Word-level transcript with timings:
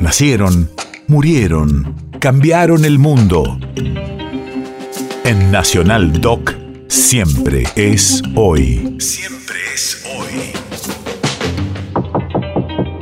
Nacieron, 0.00 0.70
murieron, 1.08 1.94
cambiaron 2.20 2.86
el 2.86 2.98
mundo. 2.98 3.60
En 5.24 5.50
Nacional 5.52 6.22
Doc, 6.22 6.54
siempre 6.88 7.64
es 7.76 8.22
hoy. 8.34 8.96
Siempre 8.98 9.56
es 9.74 10.02
hoy. 10.16 10.52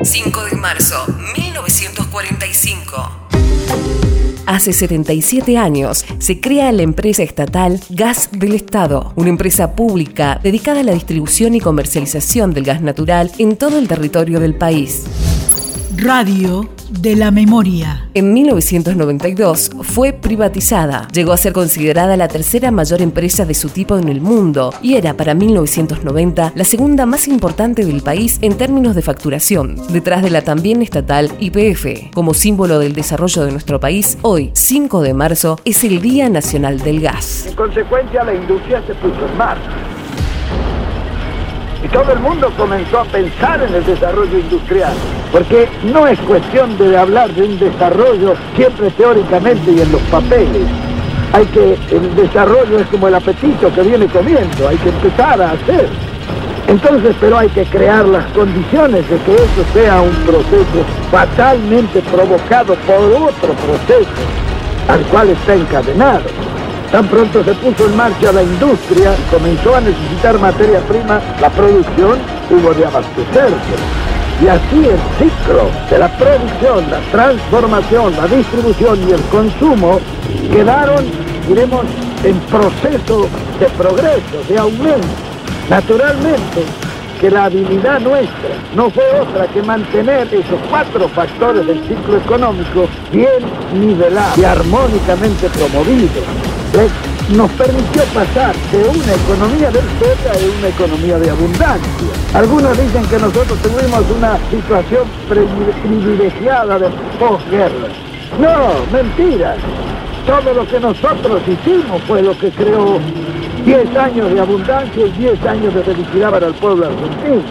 5 0.03 0.45
de 0.47 0.57
marzo, 0.57 0.97
1945. 1.37 3.29
Hace 4.47 4.73
77 4.73 5.57
años 5.57 6.05
se 6.19 6.41
crea 6.41 6.73
la 6.73 6.83
empresa 6.83 7.23
estatal 7.23 7.81
Gas 7.91 8.31
del 8.33 8.55
Estado, 8.55 9.13
una 9.15 9.29
empresa 9.29 9.77
pública 9.77 10.41
dedicada 10.43 10.81
a 10.81 10.83
la 10.83 10.95
distribución 10.95 11.55
y 11.55 11.61
comercialización 11.61 12.53
del 12.53 12.65
gas 12.65 12.83
natural 12.83 13.31
en 13.39 13.57
todo 13.57 13.79
el 13.79 13.87
territorio 13.87 14.41
del 14.41 14.57
país. 14.57 15.05
Radio 15.97 16.69
de 16.91 17.17
la 17.17 17.31
Memoria. 17.31 18.09
En 18.15 18.33
1992 18.33 19.71
fue 19.83 20.13
privatizada. 20.13 21.09
Llegó 21.13 21.33
a 21.33 21.37
ser 21.37 21.53
considerada 21.53 22.17
la 22.17 22.29
tercera 22.29 22.71
mayor 22.71 23.03
empresa 23.03 23.45
de 23.45 23.55
su 23.55 23.69
tipo 23.69 23.97
en 23.97 24.09
el 24.09 24.21
mundo 24.21 24.73
y 24.83 24.95
era 24.95 25.15
para 25.15 25.35
1990 25.35 26.53
la 26.55 26.65
segunda 26.65 27.07
más 27.07 27.29
importante 27.29 27.85
del 27.85 28.03
país 28.03 28.39
en 28.43 28.57
términos 28.57 28.95
de 28.95 29.03
facturación, 29.03 29.77
detrás 29.93 30.23
de 30.23 30.31
la 30.31 30.43
también 30.43 30.83
estatal 30.83 31.31
YPF. 31.39 32.13
Como 32.15 32.35
símbolo 32.35 32.79
del 32.79 32.95
desarrollo 32.95 33.45
de 33.45 33.53
nuestro 33.53 33.81
país, 33.81 34.19
hoy, 34.23 34.51
5 34.55 35.03
de 35.03 35.15
marzo, 35.15 35.61
es 35.65 35.85
el 35.85 36.01
Día 36.01 36.29
Nacional 36.29 36.79
del 36.81 37.01
Gas. 37.01 37.47
En 37.49 37.57
consecuencia, 37.57 38.25
la 38.25 38.35
industria 38.35 38.83
se 38.87 38.95
puso 38.95 39.27
en 39.27 39.37
marcha 39.37 39.88
y 41.83 41.89
todo 41.89 42.13
el 42.13 42.19
mundo 42.21 42.51
comenzó 42.57 43.01
a 43.01 43.05
pensar 43.05 43.63
en 43.63 43.75
el 43.75 43.85
desarrollo 43.85 44.39
industrial, 44.39 44.93
porque 45.31 45.69
no 45.85 46.07
es 46.07 46.19
cuestión 46.21 46.77
de 46.79 46.97
hablar 46.97 47.31
de 47.35 47.43
un 47.43 47.59
desarrollo 47.59 48.35
siempre 48.57 48.91
teóricamente 48.91 49.71
y 49.71 49.81
en 49.81 49.93
los 49.93 50.03
papeles. 50.03 50.67
Hay 51.33 51.45
que, 51.47 51.79
el 51.91 52.15
desarrollo 52.17 52.79
es 52.79 52.87
como 52.89 53.09
el 53.09 53.15
apetito 53.15 53.73
que 53.73 53.83
viene 53.83 54.07
comiendo, 54.07 54.69
hay 54.69 54.77
que 54.79 54.89
empezar 54.89 55.41
a 55.41 55.53
hacer. 55.53 55.89
Entonces, 56.67 57.17
pero 57.19 57.39
hay 57.39 57.49
que 57.49 57.65
crear 57.65 58.07
las 58.07 58.25
condiciones 58.33 59.09
de 59.09 59.17
que 59.19 59.35
eso 59.35 59.65
sea 59.73 60.03
un 60.03 60.15
proceso 60.27 60.85
fatalmente 61.11 62.01
provocado 62.03 62.75
por 62.75 63.29
otro 63.29 63.55
proceso 63.55 64.11
al 64.89 65.01
cual 65.07 65.31
está 65.31 65.55
encadenado. 65.55 66.25
Tan 66.91 67.07
pronto 67.07 67.45
se 67.45 67.53
puso 67.55 67.85
en 67.85 67.97
marcha 67.97 68.33
la 68.33 68.43
industria, 68.43 69.15
comenzó 69.31 69.77
a 69.77 69.81
necesitar 69.83 70.39
materia 70.39 70.81
prima, 70.81 71.21
la 71.39 71.51
producción 71.51 72.19
hubo 72.51 72.73
de 72.73 72.87
abastecerse. 72.87 73.77
Y 74.43 74.49
así 74.49 74.87
el 74.87 74.99
ciclo 75.19 75.69
de 75.91 75.99
la 75.99 76.09
producción, 76.17 76.91
la 76.91 77.01
transformación, 77.11 78.17
la 78.17 78.27
distribución 78.27 79.07
y 79.07 79.13
el 79.13 79.21
consumo 79.25 80.01
quedaron, 80.51 81.05
diremos, 81.47 81.85
en 82.25 82.39
proceso 82.41 83.29
de 83.61 83.67
progreso, 83.77 84.43
de 84.49 84.59
aumento. 84.59 85.09
Naturalmente, 85.69 86.65
que 87.21 87.31
la 87.31 87.47
habilidad 87.47 88.01
nuestra 88.01 88.55
no 88.75 88.89
fue 88.89 89.05
otra 89.21 89.47
que 89.49 89.61
mantener 89.61 90.27
esos 90.33 90.59
cuatro 90.71 91.07
factores 91.09 91.67
del 91.67 91.81
ciclo 91.87 92.17
económico 92.17 92.87
bien 93.13 93.43
nivelados 93.75 94.39
y 94.39 94.45
armónicamente 94.45 95.49
promovidos 95.51 96.48
nos 97.31 97.51
permitió 97.53 98.03
pasar 98.15 98.55
de 98.73 98.85
una 98.85 99.15
economía 99.15 99.71
del 99.71 99.85
poder 99.85 100.17
a 100.33 100.59
una 100.59 100.69
economía 100.69 101.19
de 101.19 101.31
abundancia. 101.31 102.09
Algunos 102.35 102.79
dicen 102.79 103.05
que 103.07 103.19
nosotros 103.19 103.59
tuvimos 103.61 104.05
una 104.17 104.39
situación 104.51 105.07
privilegiada 105.29 106.79
de 106.79 106.89
posguerra. 107.19 107.89
No, 108.41 108.87
mentira. 108.93 109.57
Todo 110.27 110.53
lo 110.53 110.67
que 110.67 110.81
nosotros 110.81 111.43
hicimos 111.49 112.03
fue 112.03 112.23
lo 112.23 112.39
que 112.39 112.51
creó 112.51 112.99
10 113.65 113.97
años 113.97 114.33
de 114.33 114.41
abundancia 114.41 115.07
y 115.07 115.11
10 115.13 115.47
años 115.47 115.75
de 115.75 115.83
felicidad 115.83 116.31
para 116.31 116.47
el 116.49 116.55
pueblo 116.55 116.87
argentino. 116.87 117.43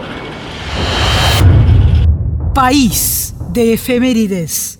País 2.54 3.34
de 3.52 3.74
efemérides. 3.74 4.77